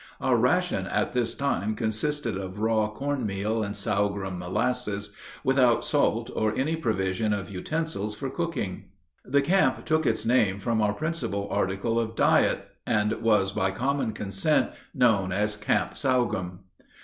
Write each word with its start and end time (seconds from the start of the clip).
Our 0.19 0.35
ration 0.35 0.87
at 0.87 1.13
this 1.13 1.35
time 1.35 1.75
consisted 1.75 2.35
of 2.35 2.57
raw 2.57 2.89
corn 2.89 3.23
meal 3.23 3.61
and 3.61 3.77
sorghum 3.77 4.39
molasses, 4.39 5.13
without 5.43 5.85
salt 5.85 6.31
or 6.35 6.55
any 6.55 6.75
provision 6.75 7.33
of 7.33 7.51
utensils 7.51 8.15
for 8.15 8.31
cooking. 8.31 8.85
The 9.23 9.43
camp 9.43 9.85
took 9.85 10.07
its 10.07 10.25
name 10.25 10.57
from 10.57 10.81
our 10.81 10.93
principal 10.93 11.47
article 11.51 11.99
of 11.99 12.15
diet, 12.15 12.67
and 12.83 13.13
was 13.21 13.51
by 13.51 13.69
common 13.69 14.13
consent 14.13 14.71
known 14.95 15.31
as 15.31 15.55
"Camp 15.55 15.95
Sorghum." 15.95 16.61